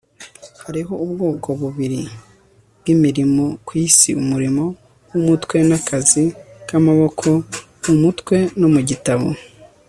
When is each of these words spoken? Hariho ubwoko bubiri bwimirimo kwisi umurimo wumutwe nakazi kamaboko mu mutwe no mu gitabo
Hariho 0.63 0.93
ubwoko 1.05 1.47
bubiri 1.59 2.01
bwimirimo 2.79 3.45
kwisi 3.67 4.09
umurimo 4.21 4.63
wumutwe 5.09 5.57
nakazi 5.69 6.23
kamaboko 6.67 7.27
mu 7.85 7.95
mutwe 8.01 8.35
no 8.59 8.67
mu 8.73 8.81
gitabo 8.89 9.27